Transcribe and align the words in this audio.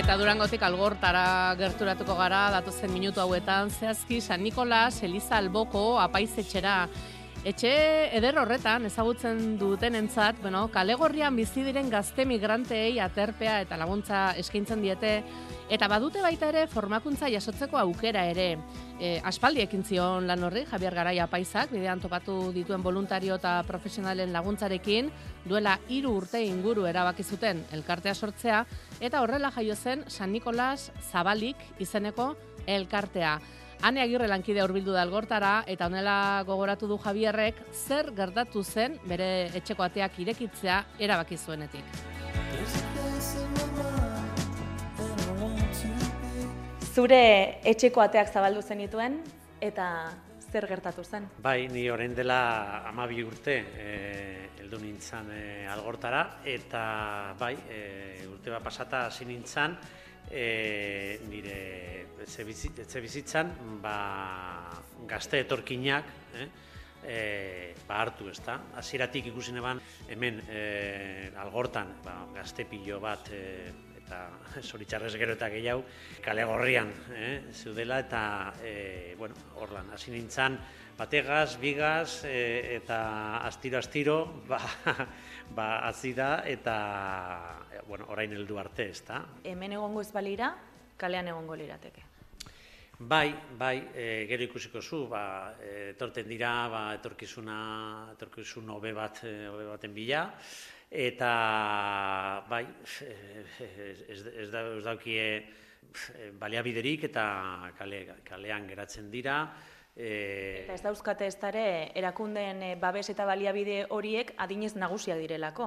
Eta 0.00 0.14
durangotik 0.16 0.62
algortara 0.64 1.52
gerturatuko 1.60 2.14
gara, 2.16 2.46
datozen 2.54 2.88
minutu 2.88 3.20
hauetan, 3.20 3.68
zehazki 3.68 4.22
San 4.24 4.40
Nikolas, 4.40 5.02
Eliza 5.04 5.36
Alboko, 5.36 5.98
apaizetxera. 6.00 6.86
Etxe 7.44 7.72
eder 8.16 8.38
horretan 8.40 8.88
ezagutzen 8.88 9.58
duten 9.60 9.98
entzat, 9.98 10.40
bueno, 10.40 10.62
kalegorrian 10.72 11.36
bizi 11.36 11.66
diren 11.68 11.92
gazte 11.92 12.24
migranteei 12.24 12.96
aterpea 12.96 13.58
eta 13.66 13.76
laguntza 13.76 14.30
eskaintzen 14.40 14.80
diete, 14.80 15.12
eta 15.70 15.86
badute 15.86 16.20
baita 16.20 16.48
ere 16.50 16.64
formakuntza 16.66 17.28
jasotzeko 17.30 17.78
aukera 17.78 18.24
ere. 18.26 18.58
E, 18.98 19.20
aspaldi 19.24 19.62
ekin 19.62 19.84
zion 19.86 20.26
lan 20.26 20.42
horri, 20.44 20.64
Javier 20.66 20.94
Garaia 20.98 21.28
Paisak, 21.30 21.70
bidean 21.70 22.02
topatu 22.02 22.50
dituen 22.52 22.82
voluntario 22.82 23.38
eta 23.38 23.60
profesionalen 23.68 24.32
laguntzarekin, 24.34 25.12
duela 25.46 25.78
hiru 25.88 26.16
urte 26.18 26.42
inguru 26.42 26.88
erabaki 26.90 27.22
zuten 27.22 27.62
elkartea 27.72 28.14
sortzea, 28.14 28.64
eta 29.00 29.22
horrela 29.22 29.52
jaio 29.54 29.76
zen 29.76 30.04
San 30.08 30.32
Nikolas 30.32 30.90
Zabalik 31.12 31.56
izeneko 31.78 32.34
elkartea. 32.66 33.38
Ane 33.80 34.02
agirre 34.02 34.26
lankide 34.28 34.60
hurbildu 34.60 34.92
da 34.92 35.06
algortara, 35.06 35.62
eta 35.70 35.86
honela 35.86 36.42
gogoratu 36.46 36.90
du 36.90 36.98
Javierrek 37.00 37.62
zer 37.72 38.10
gertatu 38.16 38.64
zen 38.64 38.98
bere 39.08 39.48
etxeko 39.56 39.86
ateak 39.86 40.18
irekitzea 40.20 40.82
erabaki 40.98 41.38
zuenetik. 41.38 41.84
Zure 47.00 47.60
etxeko 47.64 48.02
ateak 48.02 48.28
zabaldu 48.28 48.60
zenituen 48.60 49.14
eta 49.64 49.86
zer 50.50 50.66
gertatu 50.68 51.00
zen? 51.00 51.30
Bai, 51.40 51.64
ni 51.72 51.86
orain 51.88 52.12
dela 52.12 52.40
amabi 52.90 53.22
urte 53.24 53.54
e, 53.56 53.86
heldu 54.60 54.82
nintzen 54.82 55.30
e, 55.32 55.40
algortara, 55.72 56.20
eta 56.44 56.82
bai, 57.40 57.54
e, 57.72 57.80
urte 58.28 58.52
bat 58.52 58.66
pasata 58.66 59.06
hasi 59.06 59.24
nintzen, 59.24 59.78
e, 60.28 60.44
nire 61.30 61.56
etxe 62.20 63.00
bizitzan 63.00 63.54
ba, 63.80 63.96
gazte 65.08 65.40
etorkinak 65.46 66.04
eh, 66.36 66.48
e, 67.00 67.20
ba, 67.86 68.02
hartu 68.02 68.28
ez 68.28 68.42
da. 68.44 68.58
Aziratik 68.76 69.32
ikusi 69.32 69.56
neban 69.56 69.80
hemen 70.12 70.42
e, 70.52 71.30
algortan 71.46 71.96
ba, 72.04 72.26
gazte 72.36 72.68
pilo 72.68 73.00
bat 73.00 73.32
e, 73.32 73.46
eta 74.10 74.62
zoritxarrez 74.66 75.14
gero 75.14 75.36
eta 75.36 75.48
gehiago 75.52 75.84
kale 76.24 76.42
gorrian 76.44 76.90
eh, 77.14 77.52
zeudela 77.54 78.00
eta 78.02 78.22
e, 78.58 79.14
bueno, 79.18 79.36
orlan, 79.62 79.92
hasi 79.94 80.10
nintzen 80.10 80.58
bategaz, 80.98 81.54
bigaz 81.62 82.24
e, 82.26 82.74
eta 82.80 83.38
astiro-astiro 83.46 84.18
ba, 84.50 84.58
ba, 85.54 85.68
azida 85.86 86.42
eta 86.44 86.76
bueno, 87.86 88.10
orain 88.10 88.34
heldu 88.34 88.58
arte, 88.58 88.90
ez 88.90 89.04
da. 89.06 89.22
Hemen 89.44 89.78
egongo 89.78 90.02
ez 90.02 90.10
balira, 90.12 90.52
kalean 90.98 91.30
egongo 91.30 91.56
lirateke. 91.58 92.04
Bai, 93.00 93.30
bai, 93.56 93.76
e, 93.94 94.26
gero 94.28 94.44
ikusiko 94.44 94.82
zu, 94.82 95.06
ba, 95.08 95.54
e, 95.56 95.94
etorten 95.94 96.28
dira, 96.28 96.52
ba, 96.68 96.82
etorkizuna, 96.98 97.60
etorkizun 98.12 98.68
hobe 98.74 98.92
bat, 98.92 99.22
hobe 99.24 99.70
baten 99.70 99.94
bila, 99.96 100.26
eta 100.90 102.44
bai, 102.50 102.64
ez, 103.06 104.22
ez, 104.26 104.50
da, 104.50 104.64
ez 104.76 104.84
daukie 104.84 105.26
baliabiderik 106.38 107.06
eta 107.10 107.24
kale, 107.78 108.06
kalean 108.26 108.66
geratzen 108.70 109.10
dira, 109.10 109.44
E... 110.00 110.62
Eta 110.62 110.76
ez 110.78 110.82
dauzkate 110.84 111.26
ez 111.26 111.34
dara, 111.42 111.62
erakundeen 111.98 112.62
babes 112.80 113.08
eta 113.10 113.26
baliabide 113.28 113.82
horiek 113.90 114.30
adinez 114.38 114.76
nagusia 114.78 115.16
direlako. 115.18 115.66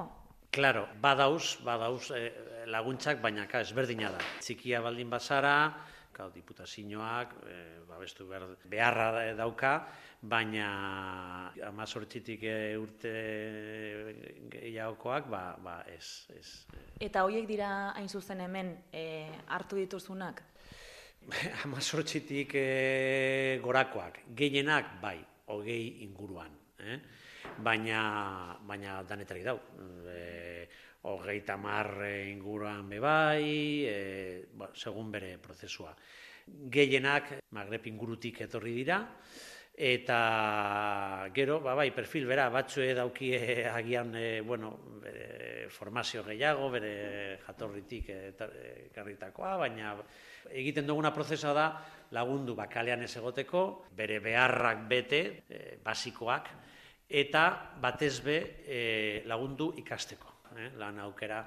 Claro, 0.54 0.86
badauz, 1.02 1.58
badauz 1.66 2.10
eh, 2.16 2.30
laguntzak, 2.70 3.20
baina 3.22 3.46
ka 3.50 3.60
ezberdina 3.64 4.12
da. 4.14 4.22
Txikia 4.40 4.80
baldin 4.84 5.10
bazara, 5.10 5.74
kau, 6.14 6.30
diputazioak, 6.32 7.34
eh, 7.50 7.80
babestu 7.88 8.26
behar, 8.28 8.46
beharra 8.70 9.34
dauka, 9.36 9.74
baina 10.22 10.68
amazortzitik 11.66 12.46
eh, 12.48 12.78
urte 12.80 13.12
gehiagokoak, 14.54 15.28
ba, 15.30 15.42
ba 15.62 15.76
ez, 15.90 16.26
ez. 16.38 16.48
Eta 17.00 17.24
horiek 17.26 17.48
dira 17.48 17.90
hain 17.96 18.08
zuzen 18.08 18.40
hemen 18.40 18.72
eh, 18.92 19.28
hartu 19.48 19.76
dituzunak? 19.76 20.42
Amazortzitik 21.66 22.54
eh, 22.60 23.60
gorakoak, 23.64 24.24
gehienak 24.36 24.96
bai, 25.02 25.18
hogei 25.52 26.04
inguruan. 26.06 26.60
Eh? 26.84 26.98
baina, 27.58 28.56
baina 28.66 29.02
danetari 29.06 29.42
dau. 29.44 29.58
E, 30.10 30.18
hogeita 31.04 31.56
mar 31.60 32.00
inguruan 32.08 32.88
bebai, 32.88 33.84
e, 33.84 34.44
ba, 34.56 34.70
segun 34.74 35.10
bere 35.12 35.36
prozesua. 35.38 35.94
Gehienak 36.44 37.38
Magreb 37.56 37.86
ingurutik 37.88 38.40
etorri 38.44 38.74
dira, 38.80 38.98
eta 39.74 41.28
gero, 41.34 41.58
ba, 41.60 41.74
bai, 41.74 41.90
perfil 41.92 42.28
bera, 42.30 42.48
batzue 42.52 42.92
daukie 42.94 43.66
agian, 43.68 44.14
e, 44.16 44.40
bueno, 44.40 44.72
bere 45.02 45.68
formazio 45.68 46.22
gehiago, 46.24 46.70
bere 46.70 47.40
jatorritik 47.46 48.10
ekarritakoa, 48.10 49.56
baina 49.64 49.96
egiten 50.52 50.86
duguna 50.86 51.12
prozesua 51.12 51.52
da 51.56 51.66
lagundu 52.14 52.54
bakalean 52.54 53.02
ez 53.02 53.16
egoteko, 53.16 53.64
bere 53.96 54.20
beharrak 54.24 54.86
bete, 54.88 55.24
e, 55.48 55.64
basikoak, 55.84 56.48
eta 57.08 57.44
batez 57.80 58.20
be 58.24 58.38
e, 58.64 58.80
lagundu 59.28 59.72
ikasteko, 59.82 60.33
eh, 60.58 60.72
lan 60.78 60.98
aukera 61.04 61.44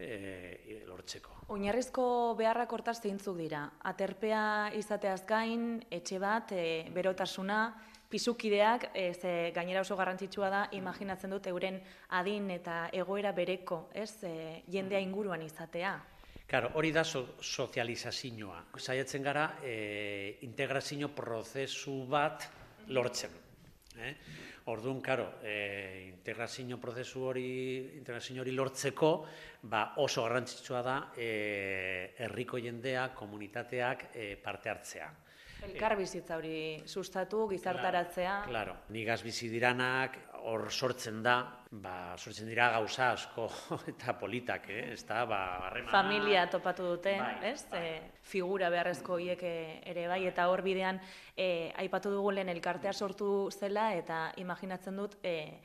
e, 0.00 0.82
lortzeko. 0.88 1.44
Oinarrizko 1.54 2.34
beharrak 2.38 2.72
hortaz 2.72 2.98
zeintzuk 3.02 3.36
dira? 3.38 3.66
Aterpea 3.90 4.72
izateaz 4.78 5.22
gain, 5.28 5.80
etxe 5.90 6.18
bat, 6.22 6.52
e, 6.52 6.88
berotasuna, 6.94 7.60
pisukideak, 8.10 8.90
e, 8.94 9.12
ze 9.14 9.52
gainera 9.54 9.84
oso 9.84 9.96
garrantzitsua 9.96 10.50
da, 10.50 10.62
imaginatzen 10.72 11.30
dut 11.30 11.46
euren 11.46 11.80
adin 12.18 12.50
eta 12.50 12.88
egoera 12.92 13.32
bereko, 13.32 13.88
ez, 13.94 14.24
e, 14.24 14.62
jendea 14.70 15.00
inguruan 15.00 15.42
izatea. 15.42 15.94
Claro, 16.50 16.72
hori 16.74 16.90
da 16.90 17.04
so, 17.04 17.36
sozializazioa. 17.38 18.64
Zaiatzen 18.76 19.22
gara, 19.22 19.44
e, 19.62 20.38
integrazio 20.42 21.12
prozesu 21.14 22.00
bat 22.10 22.48
lortzen. 22.88 23.30
Eh? 24.00 24.14
Orduan, 24.70 25.00
karo, 25.00 25.40
e, 25.42 26.06
integrazio 26.08 26.78
prozesu 26.78 27.24
hori, 27.26 27.96
integrazio 27.98 28.40
hori 28.42 28.52
lortzeko, 28.54 29.10
ba 29.62 29.94
oso 29.98 30.22
garrantzitsua 30.22 30.82
da 30.86 30.96
e, 31.16 32.14
herriko 32.18 32.60
jendea, 32.62 33.08
komunitateak 33.14 34.10
e, 34.14 34.36
parte 34.38 34.70
hartzea. 34.70 35.10
Elkar 35.66 35.96
bizitza 35.98 36.38
hori 36.38 36.80
sustatu, 36.86 37.42
gizartaratzea. 37.50 38.36
Claro, 38.46 38.76
claro. 38.78 38.94
nigaz 38.94 39.20
bizi 39.26 39.50
diranak, 39.52 40.16
hor 40.44 40.70
sortzen 40.70 41.22
da, 41.22 41.34
ba, 41.70 42.14
sortzen 42.16 42.48
dira 42.48 42.70
gauza 42.74 43.10
asko 43.14 43.48
eta 43.92 44.14
politak, 44.20 44.68
eh? 44.70 44.84
ez 44.94 45.04
da, 45.08 45.24
ba, 45.28 45.40
harremana... 45.66 45.92
Familia 45.92 46.46
topatu 46.50 46.86
dute, 46.94 47.16
bai, 47.20 47.52
ez? 47.52 47.64
Bai. 47.70 47.82
E, 47.82 48.22
figura 48.32 48.70
beharrezko 48.72 49.18
hiek 49.20 49.44
ere 49.44 50.08
bai, 50.10 50.24
eta 50.30 50.48
hor 50.50 50.64
bidean, 50.66 51.00
e, 51.36 51.70
aipatu 51.84 52.12
dugu 52.14 52.34
lehen 52.36 52.50
elkartea 52.52 52.92
sortu 52.92 53.50
zela, 53.52 53.90
eta 53.98 54.28
imaginatzen 54.42 54.98
dut, 55.02 55.18
e, 55.22 55.60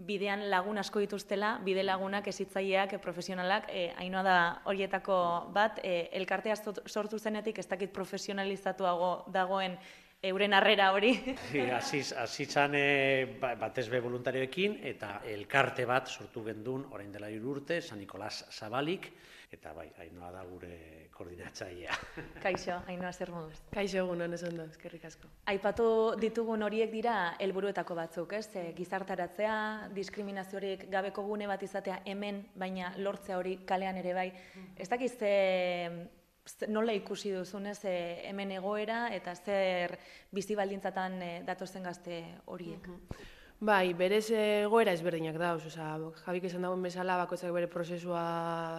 bidean 0.00 0.46
lagun 0.50 0.80
asko 0.80 1.00
dituztela, 1.02 1.58
bide 1.64 1.82
lagunak, 1.84 2.28
ezitzaileak, 2.32 2.96
profesionalak, 3.04 3.68
e, 3.68 3.90
hainoa 4.00 4.22
da 4.24 4.36
horietako 4.70 5.16
bat, 5.52 5.80
e, 5.84 6.08
elkartea 6.20 6.56
sortu 6.86 7.18
zenetik 7.18 7.58
ez 7.60 7.66
dakit 7.68 7.92
profesionalizatuago 7.92 9.10
dagoen 9.32 9.76
euren 10.22 10.52
harrera 10.52 10.92
hori. 10.92 11.14
Hasi 11.72 12.44
zan 12.44 12.74
e, 12.74 13.40
batez 13.40 13.88
be 13.88 14.00
voluntarioekin, 14.04 14.78
eta 14.92 15.20
elkarte 15.24 15.86
bat 15.88 16.08
sortu 16.08 16.44
gendun, 16.44 16.86
orain 16.92 17.12
dela 17.12 17.28
urte, 17.30 17.80
San 17.80 17.98
Nikolas 17.98 18.44
Zabalik, 18.50 19.10
eta 19.50 19.72
bai, 19.72 19.88
hainoa 19.98 20.30
da 20.30 20.44
gure 20.44 21.08
koordinatzailea. 21.10 21.96
Kaixo, 22.44 22.76
hainoa 22.86 23.12
zer 23.12 23.32
moduz. 23.32 23.58
Kaixo 23.72 24.04
egun, 24.04 24.22
ez 24.32 24.42
ondo, 24.44 24.64
eskerrik 24.70 25.04
asko. 25.08 25.28
Aipatu 25.50 25.88
ditugun 26.20 26.62
horiek 26.62 26.92
dira 26.92 27.16
helburuetako 27.40 27.96
batzuk, 27.98 28.36
ez? 28.38 28.46
E, 28.54 28.70
gizartaratzea, 28.76 29.88
diskriminaziorik 29.96 30.86
gabeko 30.92 31.24
gune 31.26 31.48
bat 31.50 31.62
izatea 31.64 32.02
hemen, 32.04 32.44
baina 32.54 32.92
lortzea 32.98 33.40
hori 33.40 33.58
kalean 33.66 33.98
ere 34.04 34.14
bai. 34.14 34.30
Ez 34.76 34.88
dakiz 34.88 35.16
nola 36.68 36.94
ikusi 36.96 37.32
duzunez 37.34 37.78
e, 37.84 37.96
hemen 38.28 38.52
egoera 38.58 39.08
eta 39.16 39.34
zer 39.34 39.98
bizi 40.32 40.56
baldintzatan 40.58 41.20
e, 41.22 41.34
datozen 41.46 41.86
gazte 41.86 42.22
horiek? 42.46 42.88
Bai, 43.60 43.92
berez 43.92 44.30
egoera 44.32 44.94
ezberdinak 44.96 45.34
da, 45.36 45.50
oza, 45.58 45.90
jabik 46.24 46.46
esan 46.48 46.62
dagoen 46.64 46.80
bezala 46.86 47.18
bakoitzak 47.20 47.52
bere 47.52 47.66
prozesua 47.68 48.22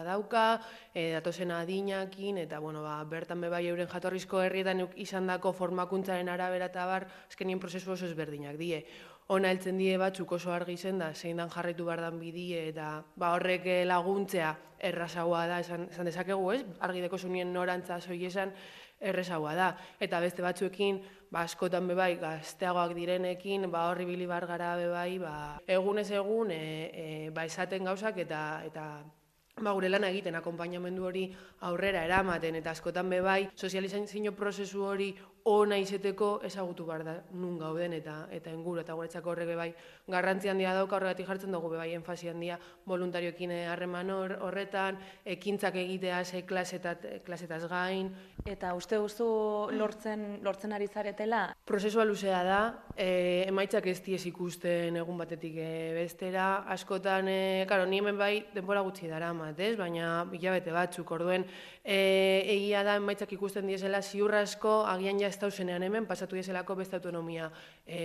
dauka, 0.08 0.46
e, 0.90 1.12
datozen 1.14 1.54
adinakin, 1.54 2.40
eta 2.42 2.58
bueno, 2.58 2.82
ba, 2.82 2.96
bertan 3.06 3.46
bebai 3.46 3.68
euren 3.70 3.92
jatorrizko 3.92 4.42
herrietan 4.42 4.88
izan 4.98 5.30
dako 5.30 5.54
formakuntzaren 5.54 6.34
arabera 6.34 6.72
eta 6.74 6.88
bar, 6.90 7.06
azkenien 7.30 7.62
prozesu 7.62 7.94
oso 7.94 8.10
ezberdinak 8.10 8.58
die. 8.58 8.82
Ona 9.32 9.52
heltzen 9.54 9.78
die 9.80 9.94
batzuk 10.00 10.34
oso 10.36 10.52
argi 10.52 10.76
zen 10.78 11.00
da, 11.00 11.14
zein 11.14 11.40
dan 11.40 11.50
jarretu 11.50 11.86
behar 11.88 12.02
dan 12.04 12.20
bidie, 12.20 12.66
eta 12.74 12.88
ba, 13.16 13.32
horrek 13.38 13.68
laguntzea 13.88 14.52
errazagoa 14.92 15.46
da, 15.48 15.60
esan, 15.64 15.88
esan 15.94 16.10
dezakegu, 16.10 16.52
ez? 16.52 16.62
Argi 16.84 17.04
deko 17.06 17.18
zunien 17.18 17.54
norantza 17.54 18.00
zoi 18.02 18.20
esan, 18.28 18.52
errezagoa 19.00 19.54
da. 19.56 19.70
Eta 20.04 20.20
beste 20.22 20.44
batzuekin, 20.44 21.00
ba, 21.32 21.46
askotan 21.46 21.88
bebai, 21.88 22.16
gazteagoak 22.22 22.94
direnekin, 22.98 23.70
ba, 23.72 23.88
horri 23.94 24.10
bilibar 24.10 24.46
gara 24.50 24.76
bebai, 24.82 25.16
ba, 25.24 25.34
egunez 25.80 26.10
egun, 26.12 26.52
e, 26.52 26.62
e, 26.92 27.08
ba, 27.32 27.48
esaten 27.48 27.88
gauzak 27.88 28.20
eta, 28.26 28.44
eta 28.68 28.86
ba, 29.60 29.74
gure 29.76 29.90
lan 29.90 30.06
egiten 30.08 30.36
akonpainamendu 30.40 31.06
hori 31.08 31.26
aurrera 31.68 32.04
eramaten 32.08 32.56
eta 32.60 32.72
askotan 32.72 33.10
bebai 33.12 33.50
sozializazio 33.56 34.34
prozesu 34.38 34.86
hori 34.88 35.12
ona 35.46 35.78
izeteko 35.78 36.40
ezagutu 36.46 36.86
behar 36.86 37.04
da 37.04 37.16
nun 37.34 37.58
gauden 37.60 37.94
eta 37.94 38.28
eta 38.32 38.52
inguru 38.54 38.82
eta 38.82 38.94
guretzako 38.94 39.32
horrek 39.32 39.56
bai 39.58 39.70
garrantzi 40.08 40.50
handia 40.50 40.74
dauka 40.76 40.96
horregatik 40.96 41.28
jartzen 41.28 41.52
dugu 41.52 41.72
bai 41.76 41.94
enfasi 41.94 42.30
handia 42.30 42.60
voluntarioekin 42.86 43.52
harreman 43.72 44.12
horretan 44.12 45.00
ekintzak 45.26 45.76
egitea 45.82 46.24
ze 46.24 46.44
klasetat 46.46 47.06
klasetaz 47.26 47.66
gain. 47.70 48.12
Eta 48.46 48.74
uste 48.76 48.98
duzu 48.98 49.70
lortzen 49.72 50.40
lortzen 50.44 50.74
ari 50.74 50.88
zaretela? 50.88 51.56
Prozesua 51.66 52.06
luzea 52.06 52.44
da 52.44 52.62
e, 52.96 53.46
emaitzak 53.48 53.88
ez 53.88 54.00
diez 54.04 54.26
ikusten 54.26 54.98
egun 54.98 55.18
batetik 55.18 55.58
e, 55.58 55.72
bestera. 55.98 56.64
Askotan 56.74 57.28
e, 57.30 57.66
claro 57.68 57.86
ni 57.86 58.02
hemen 58.02 58.18
bai 58.18 58.46
denbora 58.54 58.82
gutxi 58.82 59.08
dara 59.08 59.34
ez? 59.58 59.76
Baina 59.78 60.24
bilabete 60.26 60.72
batzuk 60.72 61.12
orduen 61.12 61.46
e, 61.84 62.44
egia 62.46 62.84
da 62.84 62.96
emaitzak 62.96 63.34
ikusten 63.34 63.68
diesela 63.68 64.02
ziurrasko 64.02 64.82
agian 64.86 65.20
ja 65.20 65.31
ez 65.32 65.40
dauzenean 65.40 65.84
hemen, 65.88 66.08
pasatu 66.10 66.38
diezelako 66.38 66.78
beste 66.84 67.00
autonomia 67.00 67.50
e, 67.88 68.02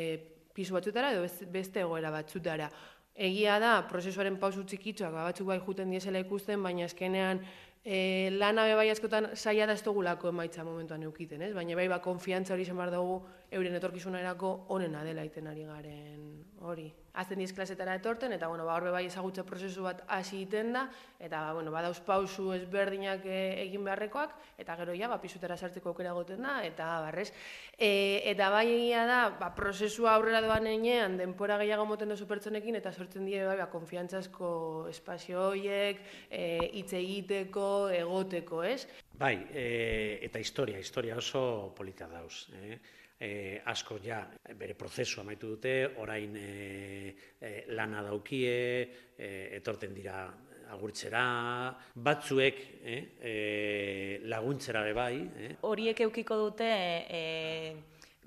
pisu 0.56 0.78
batzutara 0.78 1.12
edo 1.12 1.26
beste 1.52 1.82
egoera 1.82 2.12
batzutara. 2.14 2.70
Egia 3.17 3.58
da, 3.61 3.76
prozesuaren 3.88 4.37
pausu 4.40 4.64
txikitzuak 4.69 5.12
ba, 5.12 5.28
batzuk 5.31 5.49
bai 5.49 5.61
juten 5.61 5.93
diesela 5.93 6.20
ikusten, 6.20 6.62
baina 6.62 6.84
eskenean 6.84 7.40
e, 7.87 8.31
lana 8.34 8.67
bai 8.76 8.90
askotan 8.93 9.31
saia 9.34 9.67
da 9.67 9.76
ez 9.78 9.82
dugulako 9.84 10.28
emaitza 10.32 10.64
momentuan 10.67 11.05
eukiten, 11.08 11.43
ez? 11.46 11.52
Baina 11.56 11.76
bai 11.78 11.87
ba, 11.88 12.00
konfiantza 12.05 12.55
hori 12.55 12.64
zen 12.64 12.81
dugu 12.93 13.23
euren 13.50 13.75
etorkizunerako 13.78 14.52
onena 14.76 15.04
dela 15.04 15.25
iten 15.25 15.46
ari 15.46 15.64
garen 15.64 16.31
hori 16.60 16.93
azten 17.16 17.40
diz 17.40 17.52
klasetara 17.56 17.96
etorten, 17.96 18.34
eta 18.37 18.48
bueno, 18.48 18.66
ba, 18.69 18.76
horbe 18.76 18.93
bai 18.93 19.06
ezagutze 19.08 19.43
prozesu 19.48 19.87
bat 19.87 20.02
hasi 20.12 20.43
iten 20.44 20.75
da, 20.76 20.84
eta 21.19 21.40
ba, 21.46 21.54
bueno, 21.56 21.72
badauz 21.72 21.98
pausu 22.04 22.50
ezberdinak 22.54 23.25
e, 23.25 23.38
egin 23.64 23.87
beharrekoak, 23.88 24.34
eta 24.60 24.76
gero 24.82 24.94
ja, 24.96 25.08
ba, 25.08 25.16
pisutera 25.22 25.56
sartzeko 25.56 25.94
aukera 25.94 26.12
goten 26.16 26.44
da, 26.44 26.58
eta 26.66 26.88
barrez. 27.06 27.31
E, 27.72 28.20
eta 28.32 28.50
bai 28.52 28.66
egia 28.69 29.06
da, 29.08 29.20
ba, 29.40 29.50
prozesua 29.56 30.12
aurrera 30.16 30.43
doan 30.44 30.69
enean, 30.70 31.16
denpora 31.20 31.56
gehiago 31.62 31.88
moten 31.88 32.12
dozu 32.12 32.28
pertsonekin, 32.28 32.76
eta 32.82 32.93
sortzen 32.93 33.25
die 33.28 33.40
bai, 33.48 33.56
ba, 33.62 33.70
konfiantzazko 33.72 34.50
espazio 34.93 35.48
horiek, 35.48 36.04
e, 36.28 36.44
hitz 36.76 36.93
egiteko, 37.00 37.88
egoteko, 37.96 38.62
ez? 38.69 38.84
Bai, 39.16 39.34
e, 39.48 39.66
eta 40.28 40.38
historia, 40.38 40.78
historia 40.78 41.16
oso 41.16 41.72
polita 41.75 42.04
dauz. 42.12 42.44
Eh? 42.60 42.76
E, 43.18 43.60
asko 43.64 43.98
ja 44.02 44.20
bere 44.54 44.74
prozesu 44.74 45.20
amaitu 45.20 45.54
dute, 45.56 45.76
orain 46.02 46.36
e, 46.36 47.14
e, 47.40 47.52
lana 47.74 48.02
daukie, 48.02 48.56
e, 49.16 49.30
etorten 49.56 49.94
dira 49.94 50.26
agurtzera, 50.70 51.74
batzuek 51.94 52.62
e, 52.82 52.96
e, 53.20 53.34
laguntzera 54.26 54.82
bai. 54.94 55.14
Eh? 55.38 55.52
Horiek 55.62 56.00
eukiko 56.08 56.36
dute 56.36 56.66
e, 56.66 57.76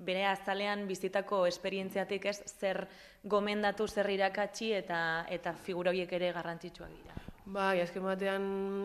bere 0.00 0.24
azalean 0.24 0.86
bizitako 0.88 1.44
esperientziatik 1.46 2.30
ez 2.32 2.38
zer 2.48 2.86
gomendatu 3.22 3.86
zer 3.86 4.08
irakatsi 4.10 4.72
eta, 4.72 5.26
eta 5.28 5.52
figura 5.52 5.92
horiek 5.92 6.12
ere 6.20 6.32
garrantzitsuak 6.32 6.96
dira. 6.96 7.29
Bai, 7.50 7.80
azken 7.82 8.04
batean, 8.06 8.44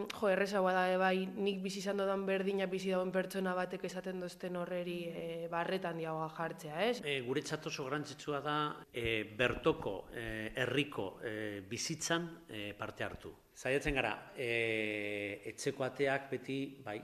jo, 0.10 0.30
errezagoa 0.32 0.72
da, 0.74 0.84
e, 0.90 0.98
bai, 0.98 1.28
nik 1.38 1.60
bizi 1.62 1.84
izan 1.84 2.00
dodan 2.02 2.24
berdina 2.26 2.66
bizi 2.70 2.90
dagoen 2.90 3.12
pertsona 3.14 3.54
batek 3.54 3.86
esaten 3.86 4.24
dozten 4.24 4.58
horreri 4.58 4.96
e, 5.06 5.26
barretan 5.52 6.00
diagoa 6.02 6.32
jartzea, 6.34 6.80
ez? 6.88 6.96
E, 7.06 7.20
gure 7.28 7.44
oso 7.46 7.86
grantzitsua 7.86 8.42
da, 8.42 8.58
e, 8.92 9.24
bertoko, 9.38 10.08
e, 10.14 10.26
herriko 10.64 11.20
e, 11.22 11.62
bizitzan 11.70 12.28
e, 12.50 12.74
parte 12.74 13.06
hartu. 13.06 13.36
Zaiatzen 13.56 14.02
gara, 14.02 14.16
e, 14.36 15.42
etxeko 15.54 15.86
ateak 15.86 16.30
beti, 16.32 16.60
bai, 16.84 17.00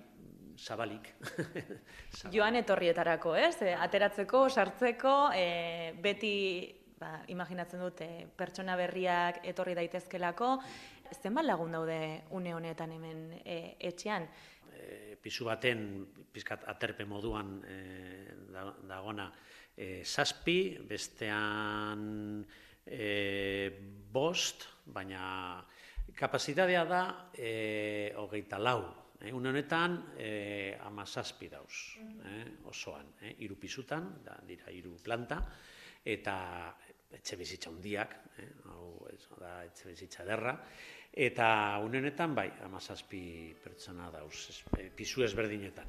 zabalik. 0.58 1.14
Joan 2.34 2.58
etorrietarako, 2.58 3.36
ez? 3.38 3.62
E, 3.62 3.76
ateratzeko, 3.78 4.48
sartzeko, 4.50 5.18
e, 5.38 5.94
beti 6.02 6.36
ba, 7.02 7.18
imaginatzen 7.34 7.82
dute 7.82 8.08
pertsona 8.38 8.78
berriak 8.80 9.42
etorri 9.52 9.74
daitezkelako, 9.78 10.56
zenbat 11.20 11.46
lagun 11.46 11.72
daude 11.72 12.24
une 12.32 12.54
honetan 12.56 12.92
hemen 12.96 13.24
e, 13.44 13.76
etxean? 13.90 14.28
E, 14.72 15.16
pisu 15.22 15.46
baten, 15.50 16.06
pizkat 16.32 16.64
aterpe 16.72 17.06
moduan 17.06 17.58
e, 17.68 17.78
dagona, 18.88 19.28
e, 19.76 20.04
saspi, 20.06 20.80
bestean 20.88 22.46
e, 22.86 23.72
bost, 24.12 24.68
baina 24.86 25.62
kapazitatea 26.16 26.86
da 26.86 27.04
e, 27.34 28.14
hogeita 28.18 28.60
lau. 28.60 28.82
E, 29.22 29.34
une 29.34 29.52
honetan 29.52 30.00
e, 30.18 30.78
ama 30.88 31.06
saspi 31.06 31.52
dauz, 31.52 32.00
e, 32.00 32.40
osoan, 32.72 33.14
e, 33.22 33.36
iru 33.46 33.60
pisutan, 33.60 34.16
da, 34.26 34.40
dira 34.48 34.72
iru 34.74 34.96
planta, 35.04 35.44
eta 36.02 36.38
etxe 37.18 37.38
bizitza 37.38 37.72
hundiak, 37.72 38.16
eh, 38.40 38.48
hau 38.72 39.08
da 39.40 39.62
etxe 39.68 39.90
bizitza 39.90 40.26
derra, 40.28 40.56
eta 41.12 41.80
unenetan 41.84 42.36
bai, 42.36 42.50
amazazpi 42.66 43.54
pertsona 43.64 44.10
dauz, 44.12 44.64
eh, 44.78 44.90
pisu 44.96 45.24
ezberdinetan. 45.24 45.86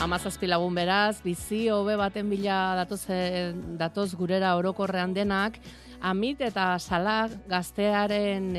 Amazazpi 0.00 0.46
lagun 0.46 0.74
beraz, 0.74 1.20
bizi 1.22 1.68
hobe 1.68 1.96
baten 1.96 2.30
bila 2.30 2.74
datoz, 2.76 3.04
eh, 3.10 3.52
datoz 3.76 4.14
gurera 4.14 4.56
orokorrean 4.56 5.12
denak, 5.12 5.58
amit 6.00 6.40
eta 6.40 6.78
salak 6.78 7.32
gaztearen, 7.48 8.54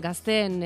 gazteen 0.00 0.62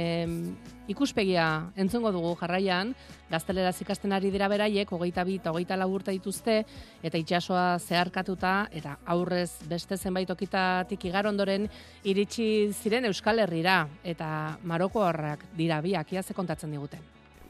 ikuspegia 0.89 1.73
entzungo 1.77 2.13
dugu 2.13 2.35
jarraian, 2.41 2.95
gazteleraz 3.31 3.77
ikasten 3.85 4.13
ari 4.13 4.31
dira 4.31 4.49
beraiek, 4.49 4.91
hogeita 4.93 5.25
bi 5.25 5.37
eta 5.41 5.53
hogeita 5.53 5.77
laburta 5.77 6.13
dituzte, 6.13 6.63
eta 7.03 7.19
itxasoa 7.19 7.79
zeharkatuta, 7.79 8.69
eta 8.73 8.99
aurrez 9.07 9.51
beste 9.69 9.97
zenbait 9.97 10.31
okitatik 10.31 11.05
igar 11.05 11.27
ondoren, 11.27 11.69
iritsi 12.05 12.73
ziren 12.73 13.07
Euskal 13.07 13.39
Herrira, 13.45 13.87
eta 14.05 14.59
Maroko 14.65 15.07
horrak 15.07 15.47
dira 15.57 15.81
biak, 15.81 16.13
ia 16.13 16.23
ze 16.23 16.35
kontatzen 16.35 16.71
diguten. 16.71 17.01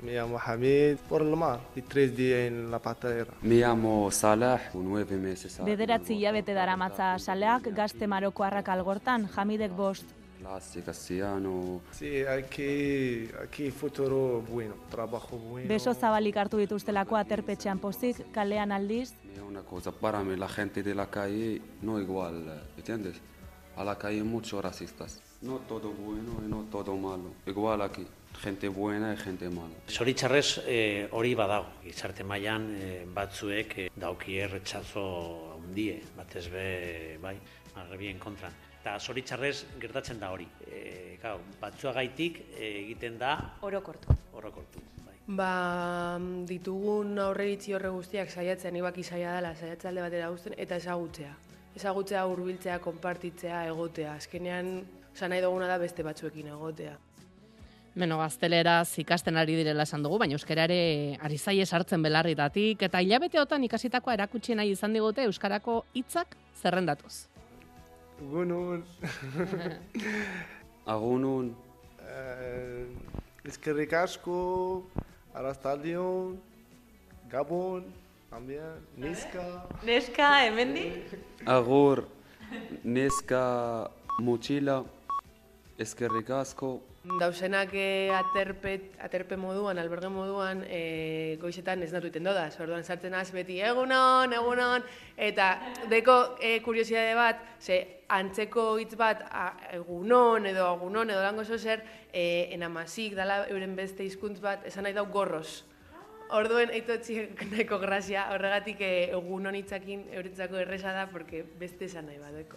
Me 0.02 0.14
llamo 0.14 0.36
Hamid, 0.36 0.96
por 1.08 1.22
lo 1.22 1.36
más, 1.36 1.60
y 1.76 1.82
tres 1.82 2.16
días 2.16 2.40
en 2.48 2.72
la 2.72 2.80
patera. 2.80 3.34
Me 3.42 3.54
llamo 3.54 4.10
Salah, 4.10 4.60
nueve 4.74 5.16
meses. 5.16 5.60
Bederatzi 5.64 6.16
hilabete 6.16 6.54
dara 6.54 6.76
matza 6.76 7.18
Salak, 7.20 7.68
gazte 7.70 8.08
marokoarrak 8.08 8.68
algortan, 8.68 9.28
Hamidek 9.36 9.70
bost, 9.76 10.04
clase 10.42 10.82
castellano. 10.82 11.80
Sí, 11.92 12.24
aquí, 12.24 13.28
aquí 13.42 13.70
futuro 13.70 14.42
bueno, 14.42 14.74
trabajo 14.90 15.38
bueno. 15.38 15.68
Beso 15.68 15.94
zabalik 15.94 16.36
hartu 16.36 16.58
dituztelako 16.58 17.16
aterpetxean 17.16 17.78
pozik, 17.78 18.32
kalean 18.32 18.72
aldiz. 18.72 19.14
Una 19.48 19.62
cosa, 19.62 19.92
para 19.92 20.22
mí 20.24 20.36
la 20.36 20.48
gente 20.48 20.82
de 20.82 20.94
la 20.94 21.06
calle 21.06 21.60
no 21.82 22.00
igual, 22.00 22.60
¿entiendes? 22.76 23.20
A 23.76 23.84
la 23.84 23.96
calle 23.96 24.22
muchos 24.22 24.62
racistas. 24.62 25.22
No 25.42 25.58
todo 25.68 25.90
bueno 25.90 26.32
y 26.44 26.48
no 26.48 26.64
todo 26.70 26.96
malo. 26.96 27.32
Igual 27.46 27.82
aquí. 27.82 28.06
Gente 28.40 28.68
buena 28.68 29.12
y 29.12 29.16
gente 29.16 29.48
mala. 29.48 29.74
Zoritxarrez 29.88 30.62
eh, 30.66 31.08
hori 31.12 31.34
badago. 31.34 31.66
Gizarte 31.84 32.24
mailan 32.24 32.74
eh, 32.80 33.06
batzuek 33.06 33.78
eh, 33.78 33.90
daukie 33.94 34.48
retxazo 34.48 35.58
hundie, 35.58 36.00
batez 36.16 36.48
be, 36.50 37.18
bai, 37.20 37.36
arrebien 37.76 38.18
kontran 38.18 38.52
eta 38.82 38.98
zoritxarrez 38.98 39.78
gertatzen 39.78 40.18
da 40.18 40.32
hori. 40.34 40.48
E, 40.66 41.16
gau, 41.22 41.36
batzuagaitik 41.60 42.40
egiten 42.58 43.14
da... 43.20 43.36
Orokortu. 43.62 44.16
Orokortu, 44.34 44.82
bai. 45.06 45.14
Ba, 45.38 46.18
ditugun 46.50 47.14
aurreritzi 47.22 47.76
horre 47.78 47.92
guztiak 47.94 48.34
saiatzen, 48.34 48.74
ibaki 48.82 49.06
saia 49.06 49.36
dela, 49.38 49.54
saiatzen 49.54 49.92
alde 49.92 50.02
batera 50.08 50.32
guztien, 50.34 50.58
eta 50.58 50.80
ezagutzea. 50.82 51.30
Ezagutzea 51.78 52.26
hurbiltzea, 52.26 52.80
konpartitzea, 52.82 53.62
egotea. 53.70 54.18
Azkenean, 54.18 54.74
oza, 55.12 55.30
nahi 55.30 55.46
duguna 55.46 55.70
da 55.70 55.78
beste 55.78 56.02
batzuekin 56.02 56.50
egotea. 56.50 56.98
Beno, 57.94 58.18
gaztelera 58.18 58.80
ikasten 58.98 59.38
ari 59.38 59.54
direla 59.62 59.86
esan 59.86 60.02
dugu, 60.02 60.18
baina 60.18 60.34
euskarare 60.34 61.18
ari 61.22 61.38
zaie 61.38 61.66
sartzen 61.66 62.02
belarritatik, 62.02 62.82
eta 62.88 63.04
hilabeteotan 63.04 63.68
ikasitakoa 63.68 64.16
erakutsi 64.18 64.56
nahi 64.58 64.74
izan 64.74 64.96
digute 64.96 65.28
euskarako 65.28 65.84
hitzak 65.94 66.34
zerrendatuz. 66.64 67.31
Egunon. 68.20 68.84
Agunon. 70.86 71.54
Eh, 72.02 72.86
eskerrik 73.44 73.92
asko, 73.92 74.84
Arastaldion, 75.34 76.40
Gabon, 77.30 77.84
También, 78.32 78.80
Niska. 78.96 79.68
Neska, 79.84 80.46
hemendi? 80.46 81.04
Agur, 81.44 82.08
neska 82.82 83.90
mutxila, 84.18 84.84
eskerrik 85.76 86.30
asko, 86.30 86.80
Dauzenak 87.02 87.72
e, 87.74 88.10
aterpe, 88.14 88.76
aterpe 89.02 89.34
moduan, 89.36 89.78
alberge 89.82 90.06
moduan, 90.06 90.60
e, 90.70 91.34
goizetan 91.42 91.82
ez 91.82 91.88
natu 91.90 92.06
iten 92.12 92.22
dodaz. 92.22 92.52
Orduan 92.62 92.86
sartzen 92.86 93.16
az 93.18 93.32
beti 93.34 93.56
egunon, 93.58 94.30
egunon, 94.30 94.86
eta 95.18 95.48
deko 95.90 96.14
e, 96.38 96.60
kuriosidade 96.62 97.16
bat, 97.18 97.42
ze 97.58 97.80
antzeko 98.18 98.76
hitz 98.82 98.94
bat 98.98 99.24
a, 99.30 99.48
egunon 99.78 100.46
edo 100.50 100.66
agunon 100.68 101.10
edo 101.10 101.22
lango 101.22 101.44
zer, 101.44 101.84
e, 102.12 102.48
enamazik 102.54 103.14
dala 103.16 103.46
euren 103.48 103.76
beste 103.76 104.04
hizkuntz 104.04 104.40
bat, 104.40 104.66
esan 104.66 104.84
nahi 104.84 104.94
dau 104.94 105.06
gorros. 105.06 105.64
Orduen, 106.32 106.70
eitotzi 106.72 107.18
nahiko 107.52 107.78
grazia, 107.78 108.28
horregatik 108.32 108.80
e, 108.80 108.92
egunon 109.12 109.56
hitzakin 109.58 110.06
euretzako 110.12 110.62
erresa 110.62 110.92
da, 110.92 111.06
porque 111.12 111.44
beste 111.60 111.84
esan 111.90 112.08
nahi 112.08 112.18
badeko. 112.18 112.56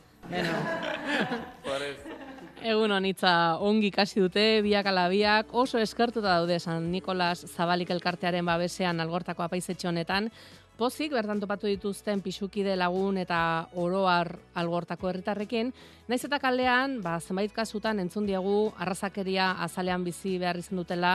Egun 2.65 2.95
honitza 2.95 3.31
ongi 3.61 3.91
ikasi 3.91 4.23
dute, 4.23 4.45
biak 4.65 4.87
ala 4.89 5.09
biak, 5.11 5.51
oso 5.53 5.77
eskertuta 5.77 6.37
daude 6.39 6.57
San 6.59 6.87
Nikolas 6.91 7.43
Zabalik 7.51 7.91
elkartearen 7.93 8.47
babesean 8.47 9.03
algortako 9.03 9.43
apaizetxe 9.45 9.89
honetan, 9.91 10.31
Pozik, 10.75 11.13
bertan 11.15 11.39
topatu 11.39 11.69
dituzten 11.71 12.19
pixukide 12.19 12.73
lagun 12.75 13.15
eta 13.15 13.37
oroar 13.79 14.33
algortako 14.59 15.07
herritarrekin, 15.07 15.69
naiz 16.11 16.19
eta 16.27 16.35
kalean, 16.43 16.97
ba, 16.99 17.13
zenbait 17.23 17.53
kasutan 17.55 18.01
entzun 18.03 18.27
diegu 18.27 18.73
arrazakeria 18.83 19.53
azalean 19.63 20.03
bizi 20.03 20.33
behar 20.41 20.59
izan 20.59 20.81
dutela, 20.81 21.13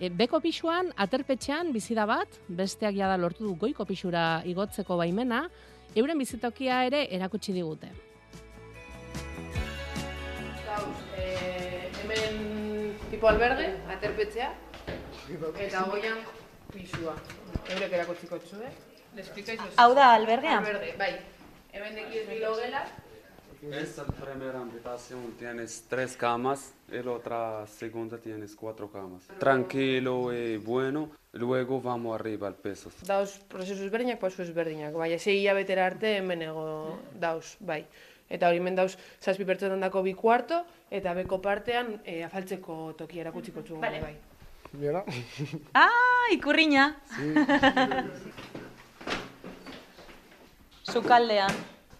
e, 0.00 0.08
beko 0.08 0.40
pixuan, 0.40 0.88
aterpetxean 0.96 1.74
bizi 1.74 1.92
da 1.92 2.06
bat, 2.08 2.38
besteak 2.48 2.96
jada 2.96 3.18
lortu 3.20 3.44
du 3.44 3.52
goiko 3.60 3.84
pixura 3.84 4.40
igotzeko 4.48 4.96
baimena, 4.96 5.42
euren 5.94 6.24
bizitokia 6.24 6.80
ere 6.88 7.04
erakutsi 7.12 7.52
digute. 7.52 7.92
Gauz, 10.64 10.96
e, 11.20 11.28
hemen 12.00 12.96
tipo 13.12 13.28
alberge, 13.28 13.68
aterpetzea, 13.98 14.48
eta 15.68 15.86
goian 15.92 16.24
pisua. 16.72 17.20
Eurek 17.68 18.00
erakutziko 18.00 18.40
txue. 18.48 18.74
Hau 19.76 19.94
da, 19.94 20.12
albergea? 20.14 20.58
Alberge, 20.58 20.94
bai. 20.98 21.14
Hemen 21.72 21.94
dekiz 21.94 22.28
bilogela, 22.28 22.84
Esta 23.72 24.04
primera 24.04 24.60
habitación 24.60 25.32
tienes 25.38 25.84
tres 25.88 26.16
camas, 26.18 26.74
y 26.92 27.02
la 27.02 27.12
otra 27.12 27.66
segunda 27.66 28.18
tienes 28.18 28.54
cuatro 28.54 28.90
camas. 28.90 29.22
Tranquilo 29.38 30.34
y 30.34 30.58
bueno, 30.58 31.08
luego 31.32 31.80
vamos 31.80 32.14
arriba 32.14 32.46
al 32.48 32.56
peso. 32.56 32.90
dauz 33.06 33.38
prozesu 33.48 33.84
ezberdinak, 33.84 34.18
pausu 34.20 34.42
ezberdinak. 34.42 34.92
Bai, 34.92 35.18
zei 35.18 35.38
hilabetera 35.40 35.86
arte 35.86 36.16
hemen 36.18 36.42
ego 36.42 36.98
dauz, 37.18 37.56
bai. 37.60 37.86
Eta 38.28 38.48
hori 38.48 38.58
hemen 38.60 38.76
dauz, 38.76 38.98
zazpi 39.20 39.44
pertsonan 39.44 39.80
dako 39.80 40.02
bi 40.02 40.12
kuarto, 40.12 40.64
eta 40.90 41.14
beko 41.14 41.40
partean 41.40 42.00
e, 42.04 42.22
afaltzeko 42.24 42.92
toki 42.98 43.20
erakutziko 43.20 43.62
txugu, 43.62 43.80
Vale. 43.80 44.00
bai. 44.00 44.16
Mira. 44.72 45.04
Ah, 45.72 46.28
ikurriña. 46.32 46.96
Sukaldean. 50.84 51.50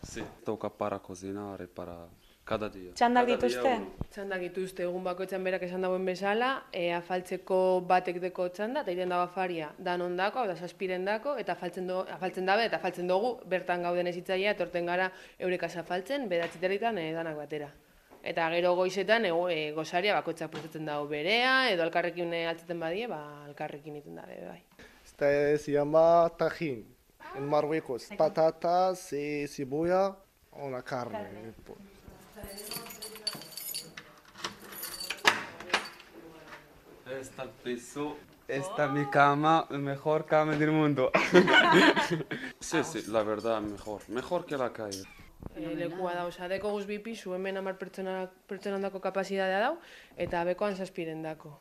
Sí. 0.02 0.22
Toca 0.44 0.68
para 0.68 0.98
cocinar 0.98 1.60
y 1.62 1.66
para 1.66 2.06
cada 2.44 2.68
día. 2.68 2.92
Txandak 2.92 3.26
dituzte? 3.26 3.72
Txandak 4.12 4.42
dituzte 4.44 4.84
egun 4.84 5.04
bakoitzan 5.06 5.44
berak 5.44 5.64
esan 5.64 5.86
dauen 5.86 6.04
bezala, 6.04 6.50
e, 6.72 6.90
afaltzeko 6.92 7.58
batek 7.88 8.20
deko 8.26 8.50
txanda, 8.52 8.82
eta 8.84 8.92
iten 8.92 9.14
dago 9.14 9.24
afaria 9.24 9.70
danon 9.78 10.16
dako, 10.20 10.42
hau 10.42 10.50
da 10.50 10.56
zazpiren 10.56 11.08
dako, 11.08 11.38
eta 11.40 11.56
afaltzen, 11.56 11.88
do, 11.88 12.02
afaltzen 12.16 12.46
dabe, 12.46 12.66
eta 12.68 12.76
afaltzen 12.76 13.08
dugu, 13.08 13.38
bertan 13.48 13.82
gauden 13.88 14.12
ezitzaia, 14.12 14.52
etorten 14.52 14.92
gara 14.92 15.10
eurekaz 15.38 15.72
afaltzen, 15.80 16.28
bedatziterritan 16.28 17.00
e, 17.00 17.10
danak 17.16 17.40
batera. 17.40 17.70
Eta 18.24 18.48
gero 18.52 18.74
goizetan 18.76 19.24
ego, 19.28 19.48
e, 19.52 19.72
gozaria 19.76 20.14
bakoitzak 20.20 20.52
prestatzen 20.52 20.84
dago 20.88 21.08
berea, 21.08 21.70
edo 21.72 21.84
alkarrekin 21.84 22.32
e, 22.32 22.44
altzeten 22.52 22.80
badie, 22.80 23.08
ba 23.08 23.22
alkarrekin 23.48 23.96
iten 24.00 24.20
dabe, 24.20 24.40
bai. 24.44 24.60
Este 25.04 25.58
se 25.58 25.72
llama 25.72 26.30
tajín. 26.36 26.93
En 27.36 27.48
Marruecos, 27.48 28.08
patatas 28.16 29.12
y 29.12 29.48
cebolla 29.48 30.16
o 30.52 30.70
la 30.70 30.82
carne. 30.82 31.52
Está 37.20 37.42
el 37.42 37.50
piso. 37.50 38.16
Esta 38.46 38.84
es 38.86 38.90
mi 38.92 39.06
cama, 39.06 39.66
mejor 39.70 40.26
cama 40.26 40.54
del 40.56 40.70
mundo. 40.70 41.10
sí, 42.60 42.84
sí, 42.84 43.02
la 43.08 43.22
verdad, 43.22 43.60
mejor. 43.62 44.02
Mejor 44.08 44.44
que 44.44 44.56
la 44.56 44.72
calle. 44.72 45.02
E, 45.54 45.74
lekua 45.76 46.14
da, 46.14 46.24
oza, 46.26 46.48
deko 46.48 46.70
guz 46.74 46.84
bi 46.86 46.98
pisu, 46.98 47.34
hemen 47.34 47.56
amar 47.56 47.76
pertsona, 47.78 48.26
pertsonan 48.48 48.82
dako 48.82 49.00
kapazidadea 49.00 49.60
dau, 49.60 49.74
eta 50.16 50.42
bekoan 50.44 50.76
zazpiren 50.76 51.22
dako. 51.22 51.54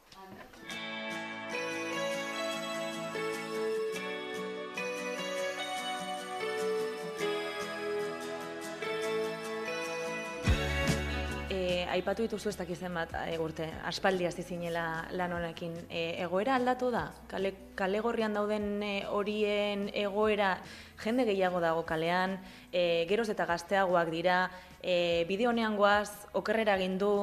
Aipatu 11.94 12.26
dituzu 12.26 12.50
ez 12.50 12.58
dakizen 12.58 12.94
bat 12.98 13.12
e, 13.22 13.38
urte, 13.42 13.68
aspaldi 13.86 14.26
hasi 14.26 14.44
zinela 14.44 15.06
lan 15.14 15.36
honekin. 15.38 15.76
E, 15.90 16.04
egoera 16.26 16.56
aldatu 16.58 16.90
da? 16.94 17.06
Kale, 17.30 17.54
kale 17.78 18.02
gorrian 18.02 18.34
dauden 18.34 18.82
e, 18.84 18.94
horien 19.10 19.88
egoera 19.94 20.56
jende 21.04 21.26
gehiago 21.30 21.62
dago 21.62 21.86
kalean, 21.86 22.40
e, 22.72 23.06
geroz 23.10 23.30
eta 23.34 23.46
gazteagoak 23.50 24.12
dira, 24.14 24.38
e, 24.82 25.26
bide 25.30 25.48
honean 25.50 25.78
goaz, 25.78 26.10
okerrera 26.34 26.78
egin 26.82 26.98
du, 27.02 27.14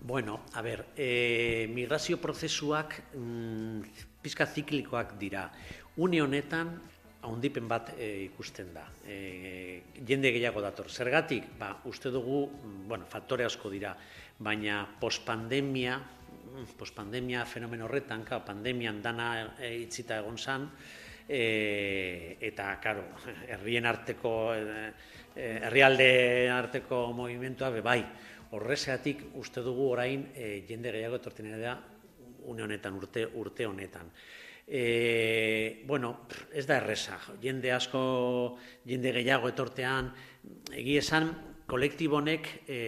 Bueno, 0.00 0.38
a 0.56 0.62
ber, 0.64 0.86
e, 0.96 1.66
migrazio 1.68 2.16
prozesuak 2.16 2.94
mm, 3.12 3.82
pizka 4.24 4.46
ziklikoak 4.46 5.18
dira. 5.20 5.50
Une 6.00 6.22
honetan, 6.22 6.78
haundipen 7.22 7.68
bat 7.68 7.92
e, 7.98 8.08
ikusten 8.24 8.72
da. 8.74 8.86
E, 9.04 9.82
jende 10.06 10.32
gehiago 10.32 10.62
dator. 10.64 10.88
Zergatik, 10.90 11.50
ba, 11.58 11.74
uste 11.90 12.10
dugu, 12.10 12.46
mm, 12.48 12.88
bueno, 12.88 13.06
faktore 13.10 13.44
asko 13.44 13.70
dira, 13.70 13.94
baina 14.38 14.82
pospandemia, 15.00 15.98
mm, 15.98 16.72
pospandemia 16.78 17.44
fenomen 17.46 17.82
horretan, 17.82 18.24
ka, 18.24 18.40
pandemian 18.44 19.02
dana 19.02 19.56
e, 19.58 19.74
itzita 19.82 20.18
egon 20.22 20.38
zan, 20.38 20.70
e, 21.28 22.36
eta, 22.40 22.72
karo, 22.82 23.04
herrien 23.52 23.86
arteko, 23.86 24.34
herrialde 25.36 26.50
arteko 26.50 27.12
movimentua, 27.14 27.70
be 27.70 27.80
bai, 27.84 28.00
horrezeatik 28.56 29.28
uste 29.38 29.62
dugu 29.62 29.92
orain 29.92 30.30
e, 30.34 30.64
jende 30.68 30.90
gehiago 30.90 31.20
etortzen 31.20 31.52
da 31.60 31.78
une 32.50 32.64
honetan, 32.64 32.96
urte, 32.96 33.26
urte 33.38 33.66
honetan. 33.66 34.10
E, 34.66 35.82
bueno, 35.86 36.26
ez 36.52 36.66
da 36.66 36.76
erresa, 36.78 37.18
jende 37.42 37.72
asko, 37.72 38.58
jende 38.86 39.12
gehiago 39.12 39.48
etortean, 39.50 40.12
egi 40.72 40.98
esan, 41.00 41.32
kolektibonek 41.70 42.50
e, 42.66 42.80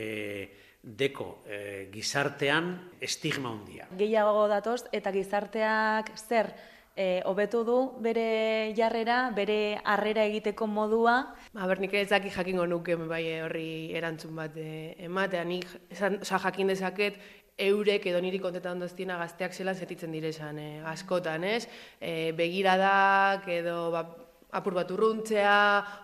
deko 0.83 1.45
e, 1.47 1.89
gizartean 1.93 2.75
estigma 3.01 3.53
handia. 3.55 3.87
gehiago 3.99 4.49
datoz 4.51 4.83
eta 4.93 5.13
gizarteak 5.15 6.11
zer 6.19 6.51
e, 6.97 7.23
hobetu 7.25 7.63
du 7.65 7.79
bere 8.03 8.73
jarrera, 8.77 9.31
bere 9.31 9.79
harrera 9.85 10.25
egiteko 10.25 10.67
modua, 10.67 11.35
A 11.55 11.67
ber, 11.69 11.81
nik 11.81 11.93
ez 11.95 12.09
daki 12.09 12.31
jakingo 12.33 12.65
nuke 12.67 12.97
bai 12.97 13.41
horri 13.43 13.93
erantzun 13.93 14.35
bat 14.37 14.57
e, 14.57 14.95
ematea. 15.05 15.45
Nik 15.45 15.67
esan, 15.91 16.19
oza, 16.25 16.39
jakin 16.41 16.73
dezaket 16.73 17.19
eurek 17.59 18.07
edo 18.07 18.21
niri 18.21 18.41
kontetan 18.41 18.79
ondoztiena 18.79 19.19
gazteak 19.21 19.53
zelan 19.53 19.77
zetitzen 19.77 20.13
direzan 20.13 20.59
e, 20.59 20.69
askotan, 20.89 21.45
ez? 21.45 21.69
E, 22.01 22.33
begiradak 22.37 23.47
edo 23.53 23.91
ba, 23.93 24.07
apur 24.53 24.77
bat 24.77 24.91
urruntzea, 24.93 25.55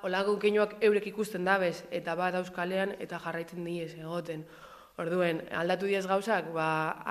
olako 0.08 0.38
keinuak 0.40 0.78
eurek 0.84 1.10
ikusten 1.10 1.44
dabez, 1.44 1.84
eta 1.90 2.14
bat 2.16 2.38
auskalean 2.40 2.94
eta 2.98 3.20
jarraitzen 3.20 3.64
diez 3.64 3.92
egoten. 3.98 4.46
Orduen, 4.98 5.44
aldatu 5.54 5.86
diez 5.86 6.02
gauzak, 6.10 6.48
ba, 6.54 6.68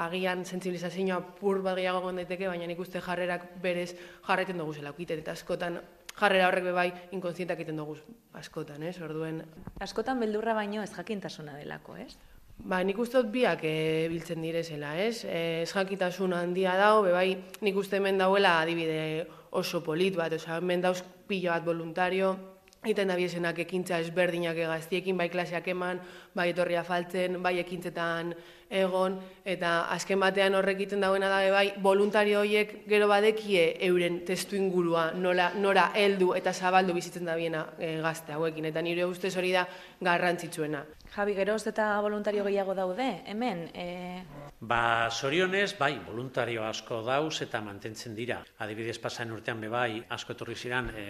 agian 0.08 0.44
sensibilizazioa 0.44 1.22
pur 1.38 1.62
bat 1.63 1.77
gehiago 1.77 2.01
egon 2.01 2.20
daiteke, 2.20 2.50
baina 2.50 2.67
nik 2.67 2.82
uste 2.84 3.00
jarrerak 3.00 3.46
berez 3.63 3.94
jarraiten 4.27 4.60
dugu 4.60 4.74
zela 4.75 4.91
ukiten, 4.91 5.22
eta 5.24 5.38
askotan 5.38 5.79
jarrera 6.17 6.50
horrek 6.50 6.65
be 6.67 6.74
bai 6.75 6.88
inkontzientak 7.15 7.62
egiten 7.62 7.79
dugu 7.79 7.96
askotan, 8.36 8.84
ez? 8.84 8.98
Orduen, 9.06 9.44
askotan 9.79 10.20
beldurra 10.20 10.58
baino 10.58 10.84
ez 10.84 10.91
jakintasuna 10.91 11.56
delako, 11.62 11.96
ez? 12.01 12.17
Ba, 12.58 12.82
nik 12.84 12.98
uste 12.98 13.22
dut 13.22 13.30
biak 13.32 13.62
e, 13.70 14.08
biltzen 14.10 14.42
direzela, 14.42 14.96
ez? 14.98 15.22
E, 15.30 15.64
jakitasun 15.70 16.34
handia 16.34 16.74
dau, 16.80 17.04
be 17.06 17.14
bai, 17.14 17.28
nik 17.62 17.78
uste 17.78 18.00
hemen 18.00 18.18
dauela 18.18 18.58
adibide 18.64 19.28
oso 19.52 19.84
polit 19.86 20.18
bat, 20.18 20.34
osea, 20.34 20.58
hemen 20.58 20.82
dauz 20.82 21.04
pilo 21.30 21.54
bat 21.54 21.64
voluntario, 21.66 22.34
egiten 22.82 23.14
dabiesenak 23.14 23.62
ekintza 23.62 24.02
ezberdinak 24.02 24.58
gaztiekin, 24.58 25.18
bai 25.18 25.30
klaseak 25.30 25.70
eman, 25.74 26.02
bai 26.36 26.50
etorria 26.52 26.84
faltzen, 26.88 27.42
bai 27.44 27.60
ekintzetan 27.62 28.34
egon, 28.70 29.20
eta 29.48 29.88
azken 29.94 30.20
batean 30.20 30.56
horrek 30.56 30.82
egiten 30.82 31.02
dauena 31.02 31.30
da 31.32 31.40
bai, 31.52 31.72
voluntario 31.84 32.42
horiek 32.42 32.74
gero 32.88 33.08
badekie 33.08 33.78
euren 33.88 34.22
testu 34.28 34.58
ingurua, 34.60 35.12
nola, 35.16 35.52
nora 35.56 35.92
heldu 35.96 36.34
eta 36.36 36.54
zabaldu 36.54 36.94
bizitzen 36.98 37.26
da 37.26 37.36
biena 37.36 37.66
e, 37.80 37.98
gazte 38.04 38.36
hauekin, 38.36 38.66
eta 38.72 38.82
nire 38.82 39.06
ustez 39.06 39.36
hori 39.38 39.54
da 39.56 39.68
garrantzitsuena. 40.02 40.84
Javi, 41.16 41.34
geroz 41.38 41.64
eta 41.68 41.96
voluntario 42.02 42.44
gehiago 42.44 42.76
daude, 42.76 43.10
hemen? 43.26 43.68
E... 43.74 44.47
Ba, 44.60 45.12
sorionez, 45.12 45.78
bai, 45.78 46.00
voluntario 46.02 46.64
asko 46.66 47.04
dauz 47.06 47.44
eta 47.46 47.60
mantentzen 47.62 48.16
dira. 48.18 48.40
Adibidez, 48.66 48.96
pasaen 48.98 49.30
urtean 49.36 49.60
be 49.62 49.68
bai, 49.70 50.00
asko 50.10 50.34
etorri 50.34 50.56
ziren 50.58 50.90
e, 50.98 51.04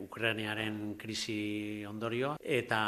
Ukrainiaren 0.00 0.94
krisi 0.96 1.84
ondorio, 1.84 2.38
eta 2.40 2.80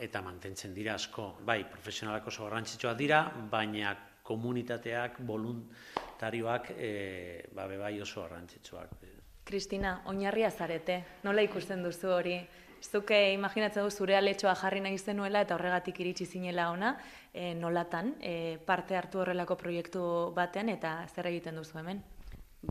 eta 0.00 0.22
mantentzen 0.24 0.72
dira 0.72 0.94
asko. 0.96 1.34
Bai, 1.44 1.66
profesionalako 1.68 2.32
oso 2.32 2.46
garrantzitsua 2.46 2.94
dira, 2.96 3.20
baina 3.50 3.92
komunitateak, 4.24 5.20
voluntarioak, 5.20 6.70
e, 6.72 7.44
ba, 7.52 7.66
be 7.68 7.76
bai 7.76 8.00
oso 8.00 8.24
garrantzitsuak. 8.24 8.96
Kristina, 9.44 9.98
oinarria 10.08 10.48
zarete, 10.50 11.02
nola 11.28 11.44
ikusten 11.44 11.84
duzu 11.84 12.08
hori? 12.16 12.40
Zuke 12.82 13.32
imaginatzen 13.34 13.82
du 13.82 13.90
zure 13.90 14.16
aletxoa 14.16 14.54
jarri 14.54 14.80
nahi 14.80 14.98
zenuela 14.98 15.42
eta 15.42 15.56
horregatik 15.56 15.98
iritsi 16.00 16.26
zinela 16.26 16.70
ona, 16.70 16.94
e, 17.32 17.54
nolatan, 17.54 18.14
e, 18.20 18.58
parte 18.66 18.96
hartu 18.96 19.22
horrelako 19.22 19.56
proiektu 19.56 20.02
batean 20.36 20.68
eta 20.68 20.94
zer 21.14 21.26
egiten 21.26 21.58
duzu 21.58 21.78
hemen? 21.78 22.02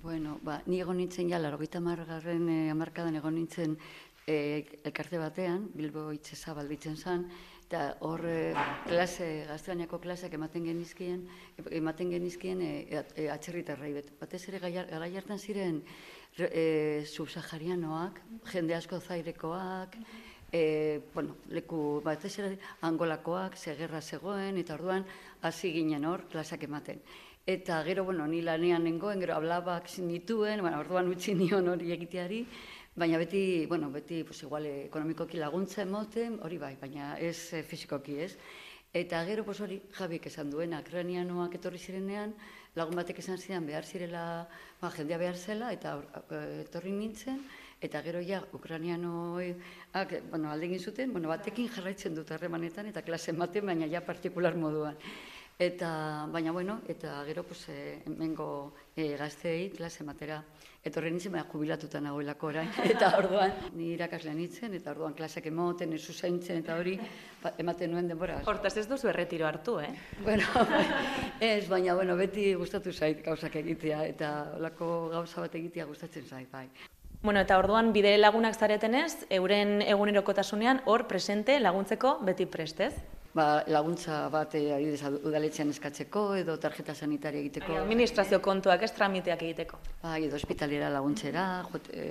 Bueno, 0.01 0.39
ba, 0.43 0.61
ni 0.65 0.81
egon 0.81 0.97
nintzen 0.97 1.29
ja, 1.29 1.39
laro 1.39 1.59
gita 1.59 1.79
margarren 1.79 2.47
e, 2.49 2.57
amarkadan 2.71 3.15
egon 3.19 3.35
nintzen 3.35 3.77
e, 4.25 4.65
elkarte 4.83 5.19
batean, 5.19 5.69
Bilbo 5.75 6.09
itxesa 6.15 6.55
balbitzen 6.55 6.97
zan, 6.97 7.27
eta 7.67 7.97
hor 8.07 8.21
klase, 8.87 9.25
gaztelaniako 9.49 9.99
klaseak 9.99 10.37
ematen 10.37 10.63
genizkien, 10.69 11.25
ematen 11.67 12.13
genizkien 12.15 12.61
e, 12.63 12.71
e, 12.95 13.27
atxerritarrai 13.31 13.91
bet. 13.97 14.13
Batez 14.21 14.45
ere 14.47 14.61
gara 14.63 15.09
jartan 15.11 15.39
ziren 15.39 15.81
e, 16.39 17.03
subsaharianoak, 17.05 18.21
jende 18.51 18.75
asko 18.75 18.99
zairekoak, 18.99 19.97
e, 20.51 21.01
bueno, 21.13 21.37
leku 21.49 22.01
batez 22.03 22.37
ere 22.39 22.57
angolakoak, 22.81 23.57
segerra 23.57 24.01
zegoen, 24.01 24.57
eta 24.57 24.75
orduan 24.75 25.05
hasi 25.41 25.73
ginen 25.73 26.05
hor, 26.05 26.27
klasak 26.31 26.63
ematen. 26.63 27.01
Eta 27.47 27.81
gero, 27.83 28.03
bueno, 28.03 28.27
ni 28.27 28.41
lanean 28.41 28.83
nengoen, 28.83 29.21
gero 29.23 29.35
hablabak 29.35 29.87
zinituen, 29.87 30.61
bueno, 30.61 30.79
orduan 30.79 31.07
utzi 31.07 31.33
nion 31.33 31.67
hori 31.71 31.93
egiteari, 31.95 32.41
baina 32.95 33.17
beti, 33.17 33.65
bueno, 33.65 33.91
beti, 33.91 34.23
pues 34.23 34.41
igual, 34.43 34.65
ekonomikoki 34.89 35.37
laguntza 35.37 35.83
emoten, 35.83 36.39
hori 36.43 36.57
bai, 36.57 36.75
baina 36.81 37.15
ez 37.19 37.63
fizikoki 37.63 38.19
ez. 38.25 38.33
Eta 38.93 39.23
gero, 39.25 39.45
pues 39.45 39.61
hori, 39.61 39.81
Jabik 39.93 40.25
esan 40.27 40.49
duena, 40.49 40.81
kranianoak 40.83 41.55
etorri 41.59 41.77
zirenean, 41.77 42.33
lagun 42.77 42.99
batek 42.99 43.19
esan 43.23 43.39
zidan 43.41 43.65
behar 43.65 43.85
zirela, 43.85 44.23
ba, 44.81 44.91
jendea 44.93 45.17
behar 45.17 45.37
zela, 45.37 45.71
eta 45.73 45.95
eh, 46.29 46.63
etorri 46.65 46.93
nintzen, 46.93 47.41
eta 47.81 48.01
gero 48.05 48.21
ja, 48.25 48.43
ukranianoak, 48.53 50.13
bueno, 50.29 50.51
alde 50.51 50.79
zuten, 50.79 51.11
bueno, 51.13 51.29
batekin 51.29 51.69
jarraitzen 51.73 52.15
dut 52.15 52.31
harremanetan, 52.31 52.87
eta 52.93 53.01
klase 53.01 53.31
ematen, 53.31 53.65
baina 53.65 53.89
ja 53.89 54.01
partikular 54.05 54.55
moduan. 54.55 54.97
Eta, 55.59 56.27
baina, 56.29 56.51
bueno, 56.51 56.81
eta 56.87 57.23
gero, 57.25 57.43
pues, 57.43 57.67
e, 57.69 58.03
mengo 58.05 58.75
e, 58.95 59.15
gazteei 59.17 59.71
klase 59.73 60.03
matera. 60.05 60.43
Etorri 60.87 61.11
nintzen, 61.11 61.33
baina 61.33 61.45
jubilatuta 61.51 61.99
nagoelako 62.03 62.51
orain. 62.51 62.69
Eta 62.93 63.11
orduan, 63.19 63.53
ni 63.75 63.91
irakasle 63.95 64.33
nintzen, 64.35 64.75
eta 64.77 64.93
orduan 64.93 65.15
klaseak 65.17 65.49
emoten, 65.51 65.93
ez 65.97 66.01
zuzaintzen, 66.05 66.61
eta 66.63 66.77
hori, 66.79 66.95
ba, 67.43 67.51
ematen 67.59 67.91
nuen 67.91 68.07
denbora. 68.07 68.39
Hortaz 68.47 68.75
ez 68.79 68.85
duzu 68.87 69.09
erretiro 69.11 69.47
hartu, 69.47 69.79
eh? 69.83 69.89
Bueno, 70.23 70.67
ez, 71.51 71.67
baina, 71.67 71.95
bueno, 71.97 72.15
beti 72.19 72.53
gustatu 72.59 72.93
zait 72.93 73.23
gauzak 73.25 73.59
egitea, 73.63 74.05
eta 74.13 74.31
olako 74.61 74.91
gauza 75.15 75.43
bat 75.43 75.59
egitea 75.59 75.89
gustatzen 75.89 76.29
zait, 76.29 76.47
bai. 76.53 76.69
Bueno, 77.21 77.41
eta 77.41 77.57
orduan 77.59 77.91
bide 77.91 78.13
lagunak 78.17 78.55
zaretenez, 78.55 79.25
euren 79.33 79.81
egunerokotasunean 79.81 80.83
hor 80.85 81.07
presente 81.09 81.59
laguntzeko 81.59 82.19
beti 82.23 82.45
prestez 82.45 82.93
ba, 83.37 83.63
laguntza 83.69 84.27
bat 84.33 84.55
eh, 84.57 84.71
adibidez 84.75 85.11
udaletxean 85.29 85.71
eskatzeko 85.73 86.23
edo 86.41 86.57
tarjeta 86.61 86.95
sanitaria 86.95 87.41
egiteko. 87.43 87.73
Bai, 87.73 87.81
administrazio 87.83 88.39
kontuak 88.43 88.85
ez 88.87 88.91
tramiteak 88.97 89.43
egiteko. 89.47 89.79
Bai, 90.03 90.21
edo 90.27 90.37
hospitalera 90.39 90.89
laguntzera, 90.93 91.45
jot, 91.71 91.89
e, 91.93 92.07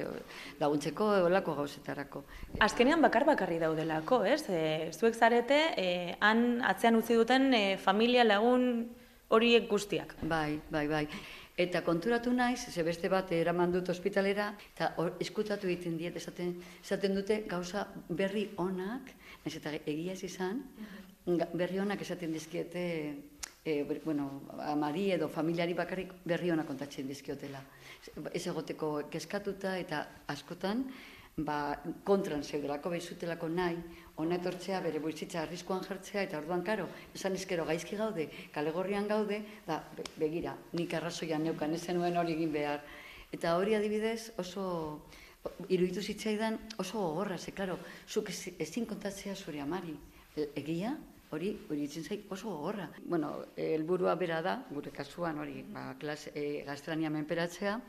laguntzeko 0.61 1.09
olako 1.29 1.57
gauzetarako. 1.63 2.23
Azkenean 2.67 3.03
bakar 3.05 3.27
bakarri 3.29 3.59
daudelako, 3.63 4.23
ez? 4.29 4.45
E, 4.49 4.93
zuek 4.93 5.17
zarete, 5.17 5.63
e, 5.77 5.89
han 6.21 6.63
atzean 6.75 6.99
utzi 7.01 7.19
duten 7.19 7.51
e, 7.55 7.65
familia 7.83 8.27
lagun 8.27 8.87
horiek 9.35 9.67
guztiak. 9.71 10.15
Bai, 10.23 10.61
bai, 10.71 10.87
bai. 10.93 11.05
Eta 11.57 11.81
konturatu 11.81 12.35
naiz, 12.37 12.69
ze 12.69 12.83
beste 12.85 13.09
bat 13.09 13.31
eraman 13.33 13.73
dut 13.73 13.89
ospitalera, 13.89 14.51
eta 14.75 14.91
eskutatu 15.25 15.71
egiten 15.71 15.97
diet, 15.97 16.19
esaten, 16.21 16.53
esaten 16.85 17.17
dute 17.17 17.41
gauza 17.49 17.87
berri 18.09 18.51
onak, 18.61 19.15
ez 19.47 19.55
eta 19.57 19.73
egia 19.79 20.13
izan, 20.29 20.61
berri 21.27 21.79
honak 21.83 22.01
esaten 22.01 22.33
dizkiete, 22.33 22.83
e, 23.65 23.83
bueno, 24.05 24.43
amari 24.63 25.11
edo 25.11 25.29
familiari 25.29 25.75
bakarrik 25.75 26.13
berri 26.25 26.51
honak 26.51 26.69
kontatzen 26.71 27.09
dizkiotela. 27.09 27.61
Ez 28.33 28.47
egoteko 28.47 29.09
keskatuta 29.11 29.75
eta 29.79 30.05
askotan, 30.31 30.85
ba, 31.37 31.75
kontran 32.05 32.45
zeudelako 32.45 32.93
behizutelako 32.95 33.49
nahi, 33.49 33.77
hona 34.17 34.39
etortzea 34.39 34.79
bere 34.81 35.01
buizitza 35.03 35.43
arriskoan 35.43 35.83
jartzea, 35.85 36.23
eta 36.23 36.39
orduan 36.39 36.63
karo, 36.63 36.87
esan 37.15 37.35
izkero 37.35 37.67
gaizki 37.67 37.99
gaude, 37.99 38.29
kalegorrian 38.55 39.09
gaude, 39.11 39.43
da, 39.67 39.83
begira, 40.17 40.55
nik 40.73 40.95
arrazoian 40.95 41.43
neukan, 41.43 41.75
ez 41.75 41.83
zenuen 41.83 42.17
hori 42.17 42.39
egin 42.39 42.55
behar. 42.55 42.87
Eta 43.35 43.57
hori 43.59 43.75
adibidez 43.75 44.31
oso, 44.39 45.03
iruditu 45.69 46.01
zitzaidan 46.01 46.57
oso 46.79 47.03
gogorra, 47.03 47.37
ze, 47.37 47.51
klaro, 47.51 47.77
zuk 48.09 48.31
ezin 48.31 48.87
kontatzea 48.87 49.35
zure 49.35 49.61
amari, 49.61 49.99
e, 50.37 50.49
egia, 50.63 50.95
hori 51.31 51.53
hori 51.71 51.87
zait 51.89 52.31
oso 52.31 52.51
gogorra. 52.51 52.89
Bueno, 53.05 53.33
helburua 53.57 54.15
bera 54.15 54.43
da, 54.43 54.57
gure 54.71 54.91
kasuan 54.91 55.39
hori, 55.39 55.63
ba, 55.73 55.95
klas, 55.99 56.29
e, 56.35 56.63
gaztelania 56.67 57.11
menperatzea. 57.11 57.81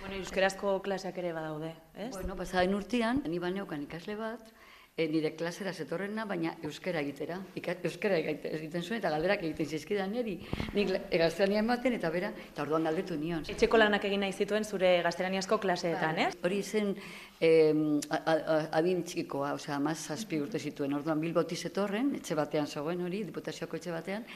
Bueno, 0.00 0.14
euskerazko 0.20 0.80
klaseak 0.82 1.18
ere 1.18 1.32
badaude, 1.32 1.74
ez? 1.94 2.12
Bueno, 2.14 2.36
pasaden 2.36 2.74
urtean, 2.74 3.22
ni 3.26 3.40
baneukan 3.42 3.82
ikasle 3.82 4.14
bat, 4.16 4.52
e, 4.98 5.06
nire 5.08 5.30
klasera 5.38 5.72
zetorrena, 5.72 6.24
baina 6.26 6.56
euskera 6.66 7.00
egitera. 7.04 7.38
Ika, 7.56 7.76
euskera 7.86 8.18
egiten 8.18 8.82
zuen 8.82 8.98
eta 8.98 9.12
galderak 9.14 9.44
egiten 9.46 9.70
zizkidan 9.78 10.10
niri. 10.12 10.34
Nik 10.74 10.90
gaztelania 11.12 11.62
ematen 11.62 11.94
eta 11.96 12.10
bera, 12.10 12.32
eta 12.50 12.64
orduan 12.66 12.90
galdetu 12.90 13.16
nion. 13.16 13.46
Etxeko 13.54 13.78
lanak 13.78 14.04
egin 14.10 14.26
nahi 14.26 14.34
zituen 14.34 14.66
zure 14.66 14.96
gaztelaniazko 15.06 15.60
klaseetan, 15.62 16.18
ez? 16.26 16.30
Hori 16.42 16.62
zen 16.62 16.94
eh, 17.40 17.72
adin 18.82 19.04
txikikoa, 19.06 19.54
osea, 19.60 19.78
maz 19.78 20.00
zazpi 20.10 20.42
urte 20.42 20.58
zituen. 20.58 20.98
Orduan 20.98 21.22
bilboti 21.22 21.56
zetorren, 21.56 22.16
etxe 22.18 22.34
batean 22.38 22.66
zegoen 22.66 23.06
hori, 23.06 23.22
diputazioko 23.30 23.78
etxe 23.78 23.94
batean, 23.94 24.26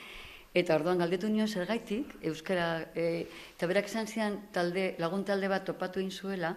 Eta 0.52 0.74
orduan 0.76 0.98
galdetu 1.00 1.30
nion 1.32 1.48
zergaitik, 1.48 2.10
euskara, 2.28 2.66
e, 2.92 3.24
eta 3.54 3.68
berak 3.70 3.86
esan 3.88 4.04
zian 4.04 4.34
talde, 4.52 4.90
lagun 5.00 5.24
talde 5.24 5.48
bat 5.48 5.64
topatu 5.64 6.04
zuela, 6.10 6.50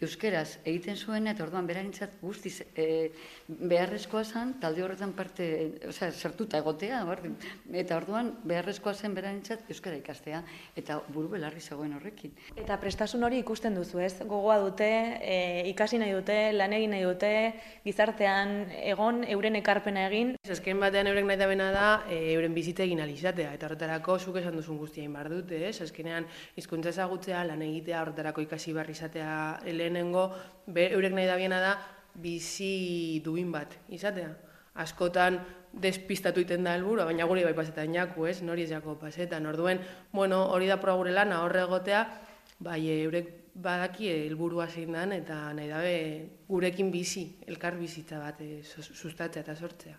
euskeraz 0.00 0.60
egiten 0.64 0.96
zuen 0.96 1.26
eta 1.26 1.42
orduan 1.42 1.66
berarentzat 1.66 2.18
guztiz 2.22 2.62
e, 2.78 3.10
beharrezkoa 3.48 4.22
zen 4.24 4.54
talde 4.62 4.84
horretan 4.84 5.12
parte, 5.16 5.48
osea, 5.88 6.12
sartuta 6.12 6.60
egotea, 6.62 7.00
bardin. 7.04 7.34
eta 7.72 7.96
orduan 7.96 8.30
beharrezkoa 8.46 8.94
zen 8.94 9.14
berarentzat 9.14 9.66
euskara 9.70 9.98
ikastea 9.98 10.42
eta 10.76 11.00
buru 11.08 11.32
belarri 11.34 11.60
zegoen 11.60 11.96
horrekin. 11.96 12.34
Eta 12.56 12.78
prestasun 12.78 13.24
hori 13.24 13.40
ikusten 13.42 13.74
duzu, 13.74 13.98
ez? 13.98 14.14
Gogoa 14.22 14.58
dute, 14.62 14.88
e, 15.18 15.64
ikasi 15.72 15.98
nahi 15.98 16.14
dute, 16.14 16.36
lan 16.52 16.72
egin 16.78 16.94
nahi 16.94 17.02
dute, 17.02 17.32
gizartean 17.84 18.70
egon 18.78 19.24
euren 19.26 19.58
ekarpena 19.58 20.06
egin. 20.06 20.36
Ezken 20.46 20.78
batean 20.78 21.10
euren 21.10 21.26
nahi 21.26 21.40
da 21.42 21.50
bena 21.50 21.72
da, 21.74 21.88
e, 22.06 22.20
euren 22.36 22.54
bizite 22.54 22.86
egin 22.86 23.02
alizatea, 23.02 23.50
eta 23.58 23.66
horretarako 23.66 24.18
zuk 24.18 24.38
esan 24.38 24.54
duzun 24.60 24.78
guztia 24.78 25.10
bar 25.10 25.30
dute, 25.32 25.58
ez? 25.68 25.80
Ezkenean 25.82 26.26
hizkuntza 26.56 26.94
ezagutzea, 26.94 27.42
lan 27.50 27.62
egitea, 27.66 28.00
horretarako 28.04 28.46
ikasi 28.46 28.72
barri 28.76 28.94
izatea 28.94 29.58
lehenengo, 29.88 30.28
be, 30.66 30.90
eurek 30.92 31.16
nahi 31.16 31.26
dabiena 31.26 31.60
da, 31.60 31.72
bizi 32.14 33.20
duin 33.24 33.50
bat, 33.52 33.74
izatea. 33.88 34.30
Askotan 34.78 35.40
despistatu 35.72 36.40
iten 36.40 36.64
da 36.64 36.76
helburu, 36.76 37.04
baina 37.08 37.26
guri 37.26 37.44
bai 37.44 37.54
pasetan 37.56 37.94
jaku, 37.94 38.26
ez? 38.30 38.40
Nori 38.42 38.64
ez 38.64 38.70
jako 38.70 38.94
pasetan. 39.00 39.46
Orduen, 39.46 39.80
bueno, 40.12 40.44
hori 40.52 40.68
da 40.70 40.78
proa 40.80 40.96
gure 41.00 41.12
lana, 41.12 41.42
horre 41.44 41.64
egotea, 41.64 42.04
bai, 42.60 42.80
eurek 43.00 43.32
badaki 43.58 44.10
helburua 44.12 44.68
zein 44.68 44.94
dan, 44.94 45.12
eta 45.16 45.52
nahi 45.54 45.68
dabe 45.70 45.94
gurekin 46.48 46.92
bizi, 46.94 47.26
elkar 47.46 47.78
bizitza 47.78 48.20
bat, 48.22 48.40
e, 48.40 48.62
sustatzea 48.62 49.42
eta 49.42 49.56
sortzea. 49.56 49.98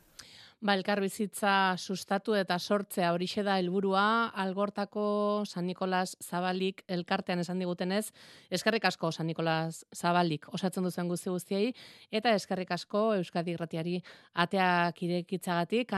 Ba, 0.59 0.73
bizitza 0.99 1.77
sustatu 1.77 2.33
eta 2.35 2.57
sortzea 2.59 3.13
hori 3.13 3.27
da 3.45 3.53
helburua 3.57 4.27
algortako 4.35 5.45
San 5.45 5.65
Nikolas 5.65 6.17
Zabalik 6.19 6.83
elkartean 6.85 7.39
esan 7.39 7.59
digutenez, 7.59 8.11
eskerrik 8.51 8.83
asko 8.83 9.09
San 9.09 9.27
Nikolas 9.27 9.85
Zabalik 9.95 10.49
osatzen 10.51 10.83
duzen 10.83 11.07
guzti 11.07 11.29
guztiei, 11.29 11.73
eta 12.11 12.33
eskerrik 12.35 12.71
asko 12.71 13.15
Euskadi 13.15 13.55
Gratiari 13.55 14.03
ateak 14.33 15.01
irekitzagatik. 15.01 15.87